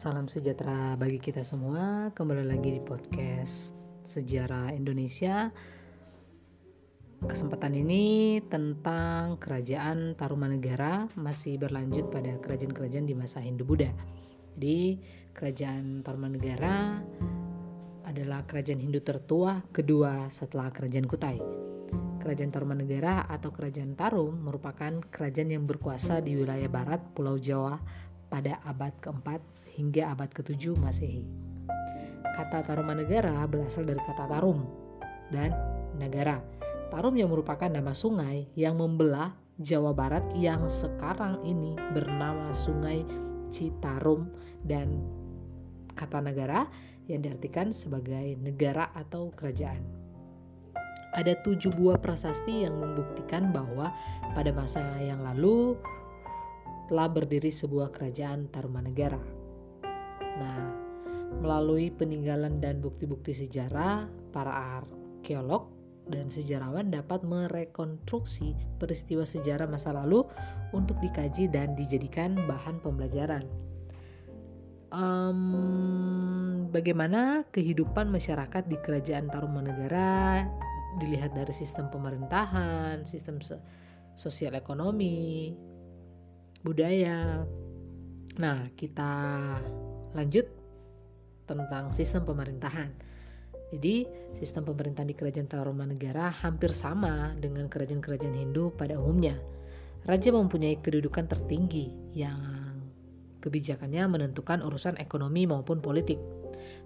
[0.00, 2.08] Salam sejahtera bagi kita semua.
[2.16, 3.76] Kembali lagi di podcast
[4.08, 5.52] Sejarah Indonesia.
[7.20, 13.92] Kesempatan ini tentang Kerajaan Tarumanegara masih berlanjut pada kerajaan-kerajaan di masa Hindu-Buddha.
[14.56, 15.04] Jadi,
[15.36, 17.04] Kerajaan Tarumanegara
[18.08, 21.36] adalah kerajaan Hindu tertua kedua setelah Kerajaan Kutai.
[22.24, 28.62] Kerajaan Tarumanegara atau Kerajaan Tarum merupakan kerajaan yang berkuasa di wilayah barat Pulau Jawa pada
[28.62, 29.42] abad keempat
[29.74, 31.26] hingga abad ke-7 Masehi.
[32.22, 34.64] Kata Tarumanegara berasal dari kata tarum
[35.34, 35.50] dan
[35.98, 36.38] negara.
[36.88, 43.04] Tarum yang merupakan nama sungai yang membelah Jawa Barat yang sekarang ini bernama Sungai
[43.52, 44.32] Citarum
[44.64, 45.04] dan
[45.92, 46.64] kata negara
[47.12, 49.84] yang diartikan sebagai negara atau kerajaan.
[51.12, 53.92] Ada tujuh buah prasasti yang membuktikan bahwa
[54.32, 55.76] pada masa yang lalu
[56.90, 59.22] telah berdiri sebuah kerajaan Tarumanegara.
[60.42, 60.62] Nah,
[61.38, 65.70] melalui peninggalan dan bukti-bukti sejarah, para arkeolog
[66.10, 70.26] dan sejarawan dapat merekonstruksi peristiwa sejarah masa lalu
[70.74, 73.46] untuk dikaji dan dijadikan bahan pembelajaran.
[74.90, 80.50] Um, bagaimana kehidupan masyarakat di kerajaan Tarumanegara
[80.98, 83.38] dilihat dari sistem pemerintahan, sistem
[84.18, 85.54] sosial ekonomi,
[86.60, 87.44] budaya.
[88.40, 89.12] Nah, kita
[90.16, 90.46] lanjut
[91.44, 92.90] tentang sistem pemerintahan.
[93.70, 99.38] Jadi, sistem pemerintahan di kerajaan Tarumanegara hampir sama dengan kerajaan-kerajaan Hindu pada umumnya.
[100.02, 102.40] Raja mempunyai kedudukan tertinggi yang
[103.38, 106.18] kebijakannya menentukan urusan ekonomi maupun politik.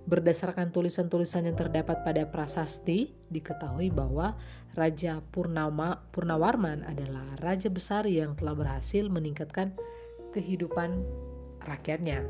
[0.05, 4.37] Berdasarkan tulisan-tulisan yang terdapat pada prasasti, diketahui bahwa
[4.77, 9.73] Raja Purnama, Purnawarman adalah raja besar yang telah berhasil meningkatkan
[10.37, 11.01] kehidupan
[11.65, 12.21] rakyatnya.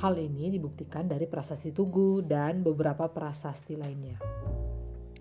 [0.00, 4.16] Hal ini dibuktikan dari prasasti Tugu dan beberapa prasasti lainnya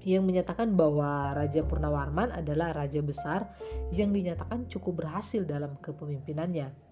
[0.08, 3.52] yang menyatakan bahwa Raja Purnawarman adalah raja besar
[3.92, 6.87] yang dinyatakan cukup berhasil dalam kepemimpinannya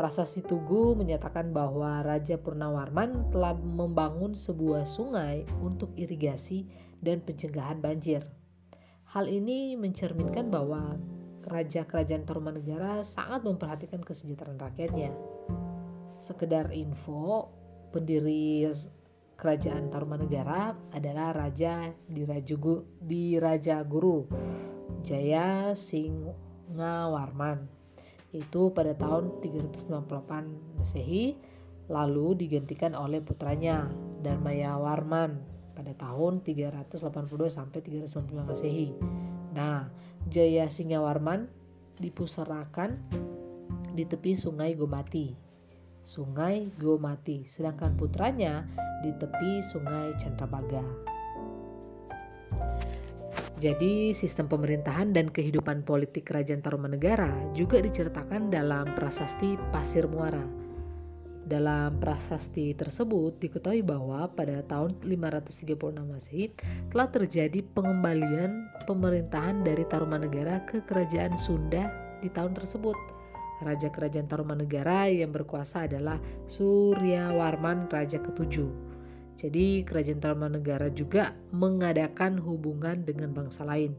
[0.00, 6.64] Prasasti Tugu menyatakan bahwa Raja Purnawarman telah membangun sebuah sungai untuk irigasi
[7.04, 8.24] dan pencegahan banjir.
[9.12, 10.96] Hal ini mencerminkan bahwa
[11.44, 15.12] Raja Kerajaan Tarumanegara sangat memperhatikan kesejahteraan rakyatnya.
[16.16, 17.52] Sekedar info,
[17.92, 18.72] pendiri
[19.36, 24.24] Kerajaan Tarumanegara adalah Raja Dirajugu, Diraja Guru
[25.04, 27.79] Jaya Singawarman
[28.30, 31.34] itu pada tahun 398 Masehi
[31.90, 33.90] lalu digantikan oleh putranya
[34.22, 35.42] Dharmaya Warman
[35.74, 38.94] pada tahun 382 sampai 395 Masehi.
[39.50, 39.90] Nah,
[40.30, 41.50] Jaya Singawarman
[41.98, 43.00] dipusarakan
[43.96, 45.34] di tepi Sungai Gomati.
[46.00, 48.62] Sungai Gomati, sedangkan putranya
[49.02, 50.84] di tepi Sungai Chandrabaga.
[53.60, 60.40] Jadi, sistem pemerintahan dan kehidupan politik Kerajaan Tarumanegara juga diceritakan dalam prasasti Pasir Muara.
[61.44, 66.56] Dalam prasasti tersebut diketahui bahwa pada tahun 536 Masehi
[66.88, 71.92] telah terjadi pengembalian pemerintahan dari Tarumanegara ke Kerajaan Sunda
[72.24, 72.96] di tahun tersebut.
[73.60, 76.16] Raja Kerajaan Tarumanegara yang berkuasa adalah
[76.48, 78.89] Suryawarman Raja ketujuh.
[79.40, 83.96] Jadi kerajaan Tarumanegara juga mengadakan hubungan dengan bangsa lain.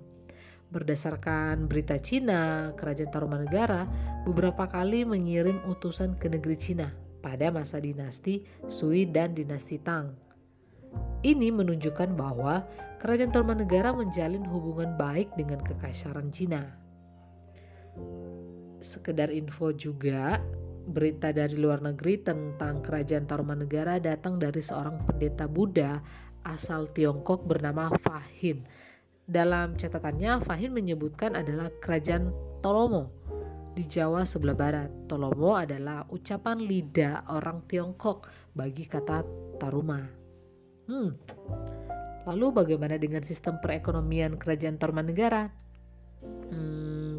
[0.70, 3.90] Berdasarkan berita Cina, kerajaan Tarumanegara
[4.22, 6.94] beberapa kali mengirim utusan ke negeri Cina
[7.26, 10.14] pada masa dinasti Sui dan dinasti Tang.
[11.26, 12.62] Ini menunjukkan bahwa
[13.02, 16.70] kerajaan Tarumanegara menjalin hubungan baik dengan kekaisaran Cina.
[18.78, 20.38] Sekedar info juga,
[20.88, 26.02] berita dari luar negeri tentang kerajaan Tarumanegara datang dari seorang pendeta Buddha
[26.46, 28.66] asal Tiongkok bernama Fahin.
[29.26, 33.22] Dalam catatannya, Fahin menyebutkan adalah kerajaan Tolomo
[33.72, 34.90] di Jawa sebelah barat.
[35.08, 39.24] Tolomo adalah ucapan lidah orang Tiongkok bagi kata
[39.58, 40.02] Taruma.
[40.90, 41.16] Hmm.
[42.28, 45.50] Lalu bagaimana dengan sistem perekonomian kerajaan Tarumanegara?
[46.22, 46.71] Hmm,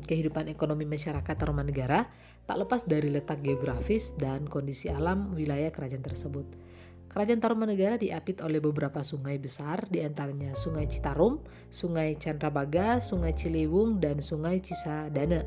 [0.03, 2.11] kehidupan ekonomi masyarakat Tarumanegara
[2.45, 6.45] tak lepas dari letak geografis dan kondisi alam wilayah kerajaan tersebut.
[7.13, 14.01] Kerajaan Tarumanegara diapit oleh beberapa sungai besar, di antaranya Sungai Citarum, Sungai Chandrabaga, Sungai Ciliwung,
[14.01, 15.45] dan Sungai Cisadane.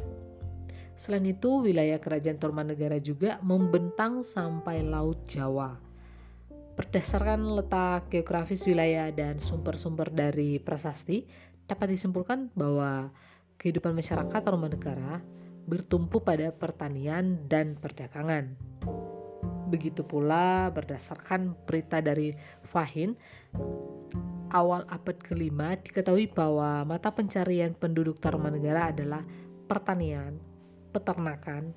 [0.94, 5.74] Selain itu, wilayah kerajaan Tarumanegara juga membentang sampai Laut Jawa.
[6.78, 11.26] Berdasarkan letak geografis wilayah dan sumber-sumber dari prasasti,
[11.66, 13.10] dapat disimpulkan bahwa
[13.66, 15.26] kehidupan masyarakat Tarumanegara
[15.66, 18.54] bertumpu pada pertanian dan perdagangan.
[19.74, 22.38] Begitu pula berdasarkan berita dari
[22.70, 23.18] Fahin,
[24.54, 29.26] awal abad kelima diketahui bahwa mata pencarian penduduk Tarumanegara adalah
[29.66, 30.38] pertanian,
[30.94, 31.74] peternakan,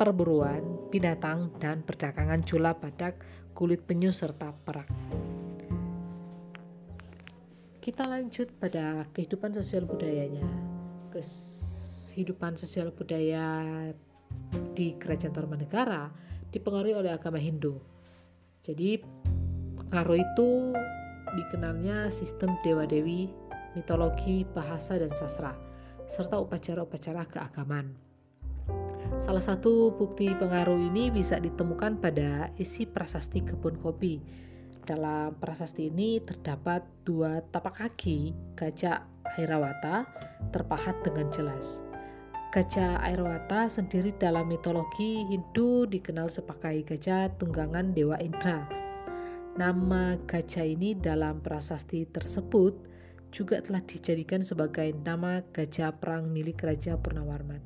[0.00, 3.20] perburuan, binatang, dan perdagangan jula badak,
[3.52, 4.88] kulit penyu, serta perak.
[7.84, 10.71] Kita lanjut pada kehidupan sosial budayanya.
[11.12, 13.92] Kehidupan sosial budaya
[14.72, 16.08] di Kerajaan Tarumanegara
[16.48, 17.76] dipengaruhi oleh agama Hindu.
[18.64, 19.00] Jadi
[19.76, 20.72] pengaruh itu
[21.36, 23.28] dikenalnya sistem dewa-dewi,
[23.76, 25.52] mitologi, bahasa, dan sastra,
[26.08, 27.92] serta upacara-upacara keagamaan.
[29.20, 34.20] Salah satu bukti pengaruh ini bisa ditemukan pada isi prasasti kebun kopi.
[34.82, 40.04] Dalam prasasti ini terdapat dua tapak kaki gajah Airawata
[40.52, 41.80] terpahat dengan jelas.
[42.52, 48.68] Gajah Airawata sendiri dalam mitologi Hindu dikenal sebagai gajah tunggangan Dewa Indra.
[49.56, 52.76] Nama gajah ini dalam prasasti tersebut
[53.32, 57.64] juga telah dijadikan sebagai nama gajah perang milik Raja Purnawarman.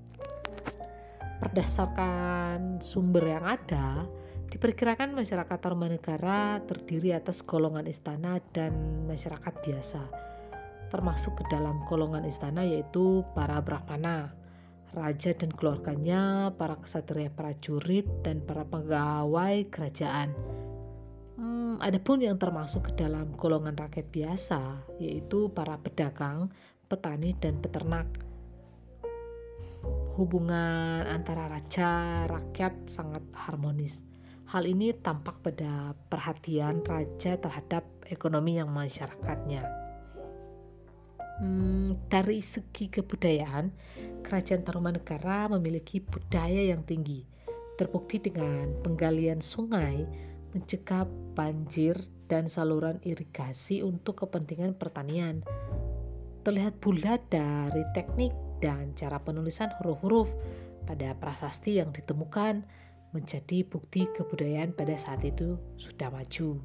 [1.43, 4.07] Berdasarkan sumber yang ada,
[4.55, 8.73] diperkirakan masyarakat Tarumanegara terdiri atas golongan istana dan
[9.11, 10.01] masyarakat biasa,
[10.89, 14.35] termasuk ke dalam golongan istana yaitu para Brahmana,
[14.97, 20.33] raja dan keluarganya, para ksatria prajurit, dan para pegawai kerajaan.
[21.37, 26.49] Hmm, ada pun yang termasuk ke dalam golongan rakyat biasa, yaitu para pedagang,
[26.89, 28.09] petani, dan peternak.
[30.17, 34.01] Hubungan antara raja rakyat sangat harmonis.
[34.49, 39.86] Hal ini tampak pada perhatian raja terhadap ekonomi yang masyarakatnya.
[41.37, 43.69] Hmm, dari segi kebudayaan,
[44.25, 47.29] Kerajaan Tarumanegara memiliki budaya yang tinggi,
[47.77, 50.09] terbukti dengan penggalian sungai,
[50.57, 51.05] mencegah
[51.37, 55.47] banjir, dan saluran irigasi untuk kepentingan pertanian.
[56.43, 60.31] Terlihat pula dari teknik dan cara penulisan huruf-huruf
[60.87, 62.63] pada prasasti yang ditemukan
[63.15, 66.59] menjadi bukti kebudayaan pada saat itu sudah maju.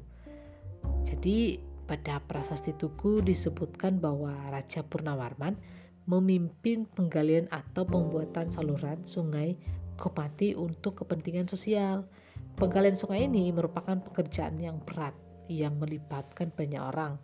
[1.06, 1.58] Jadi
[1.92, 5.60] pada prasasti Tugu disebutkan bahwa Raja Purnawarman
[6.08, 9.60] memimpin penggalian atau pembuatan saluran sungai
[10.00, 12.08] Kopati untuk kepentingan sosial.
[12.56, 15.12] Penggalian sungai ini merupakan pekerjaan yang berat
[15.52, 17.20] yang melibatkan banyak orang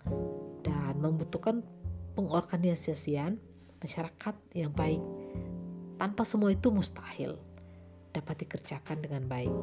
[0.61, 1.65] dan membutuhkan
[2.13, 3.41] pengorganisasian
[3.81, 5.01] masyarakat yang baik.
[5.97, 7.41] Tanpa semua itu mustahil
[8.13, 9.55] dapat dikerjakan dengan baik.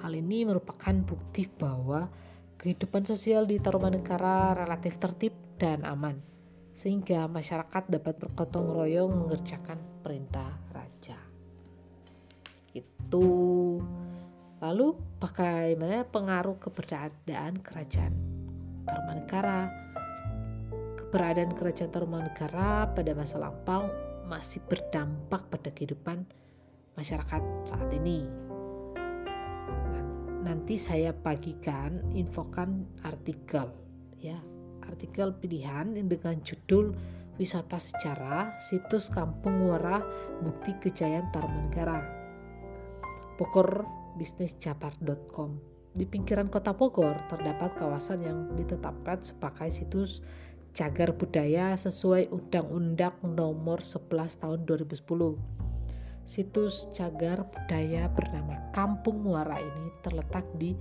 [0.00, 2.08] Hal ini merupakan bukti bahwa
[2.62, 6.22] kehidupan sosial di Tarumanegara relatif tertib dan aman,
[6.78, 11.18] sehingga masyarakat dapat bergotong royong mengerjakan perintah raja.
[12.70, 13.26] Itu
[14.62, 18.14] lalu bagaimana pengaruh keberadaan kerajaan
[18.86, 19.66] Tarumanegara?
[21.02, 23.90] Keberadaan kerajaan Tarumanegara pada masa lampau
[24.30, 26.24] masih berdampak pada kehidupan
[26.94, 28.51] masyarakat saat ini
[30.42, 33.70] nanti saya bagikan infokan artikel
[34.18, 34.38] ya.
[34.82, 36.92] Artikel pilihan dengan judul
[37.40, 40.04] wisata sejarah situs kampung muara
[40.44, 42.04] bukti kejayaan Tarumanegara
[43.40, 43.88] Bogor
[44.20, 45.56] bisnisjabar.com
[45.96, 50.20] di pinggiran kota Bogor terdapat kawasan yang ditetapkan sebagai situs
[50.72, 55.71] cagar budaya sesuai Undang-Undang Nomor 11 Tahun 2010
[56.22, 60.78] Situs cagar budaya bernama Kampung Muara ini terletak di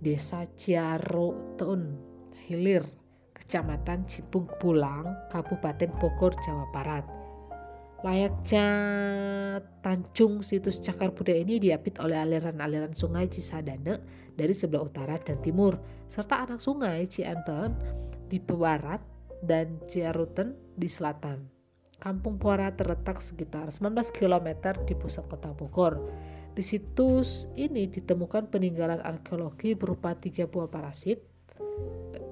[0.00, 1.82] Desa Ciaroteun,
[2.48, 2.88] Hilir,
[3.36, 7.04] Kecamatan Cipung Pulang, Kabupaten Bogor, Jawa Barat.
[8.00, 8.66] Layaknya
[9.84, 14.00] Tanjung situs cagar budaya ini diapit oleh aliran-aliran sungai Cisadane
[14.32, 15.76] dari sebelah utara dan timur,
[16.08, 17.76] serta anak sungai Cianten
[18.24, 19.04] di barat
[19.44, 21.59] dan Ciaruten di selatan.
[22.00, 26.00] Kampung Puara terletak sekitar 19 km di pusat kota Bogor.
[26.56, 31.20] Di situs ini ditemukan peninggalan arkeologi berupa tiga buah parasit,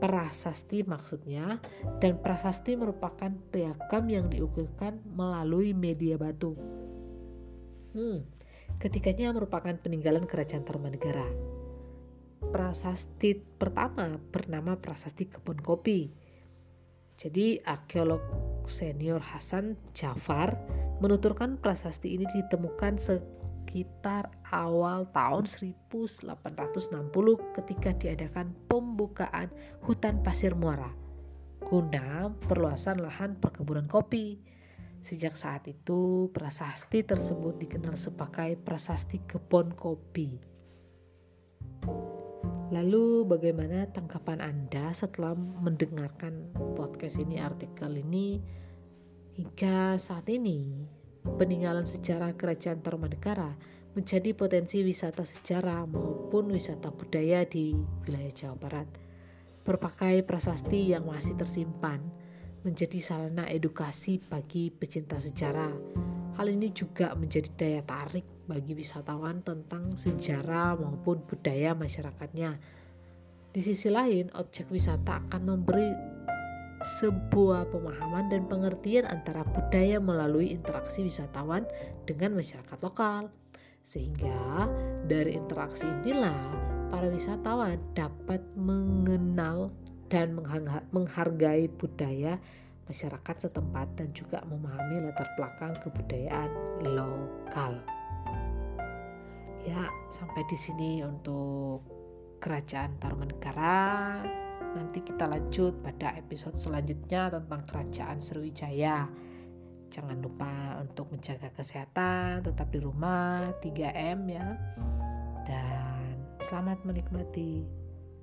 [0.00, 1.60] prasasti maksudnya,
[2.00, 6.56] dan prasasti merupakan piagam yang diukirkan melalui media batu.
[7.92, 8.25] Hmm,
[8.80, 11.28] ketiganya merupakan peninggalan kerajaan Tarumanegara.
[12.38, 16.08] Prasasti pertama bernama Prasasti Kebun Kopi.
[17.18, 18.38] Jadi arkeolog
[18.70, 20.54] senior Hasan Jafar
[21.02, 26.30] menuturkan prasasti ini ditemukan sekitar awal tahun 1860
[27.56, 29.48] ketika diadakan pembukaan
[29.82, 31.08] hutan pasir muara
[31.68, 34.40] guna perluasan lahan perkebunan kopi.
[34.98, 40.57] Sejak saat itu, prasasti tersebut dikenal sebagai prasasti kebun kopi.
[42.68, 48.44] Lalu bagaimana tanggapan Anda setelah mendengarkan podcast ini, artikel ini
[49.40, 50.84] hingga saat ini?
[51.25, 53.56] Peninggalan sejarah Kerajaan Tarumanegara
[53.96, 57.72] menjadi potensi wisata sejarah maupun wisata budaya di
[58.04, 58.88] wilayah Jawa Barat.
[59.64, 62.04] Berbagai prasasti yang masih tersimpan
[62.68, 65.72] menjadi sarana edukasi bagi pecinta sejarah.
[66.37, 72.57] Hal ini juga menjadi daya tarik bagi wisatawan tentang sejarah maupun budaya masyarakatnya.
[73.52, 75.93] Di sisi lain, objek wisata akan memberi
[76.78, 81.69] sebuah pemahaman dan pengertian antara budaya melalui interaksi wisatawan
[82.09, 83.28] dengan masyarakat lokal.
[83.85, 84.69] Sehingga
[85.05, 86.38] dari interaksi inilah
[86.88, 89.69] para wisatawan dapat mengenal
[90.09, 90.33] dan
[90.93, 92.40] menghargai budaya
[92.88, 96.50] masyarakat setempat dan juga memahami latar belakang kebudayaan
[96.88, 97.98] lokal.
[99.68, 101.84] Ya, sampai di sini untuk
[102.40, 104.25] Kerajaan Tarumanegara.
[104.72, 109.04] Nanti kita lanjut pada episode selanjutnya tentang Kerajaan Sriwijaya.
[109.92, 114.56] Jangan lupa untuk menjaga kesehatan, tetap di rumah, 3M ya.
[115.44, 117.60] Dan selamat menikmati.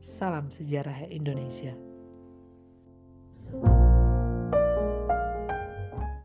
[0.01, 1.77] Salam sejarah Indonesia.
[3.45, 4.04] thank you